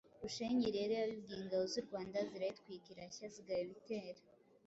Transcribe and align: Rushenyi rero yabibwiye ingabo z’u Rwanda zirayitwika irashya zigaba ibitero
Rushenyi 0.21 0.67
rero 0.77 0.93
yabibwiye 1.01 1.39
ingabo 1.43 1.63
z’u 1.71 1.83
Rwanda 1.87 2.17
zirayitwika 2.29 2.87
irashya 2.93 3.25
zigaba 3.33 3.61
ibitero 3.65 4.21